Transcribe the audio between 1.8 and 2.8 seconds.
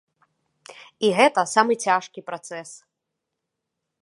цяжкі працэс.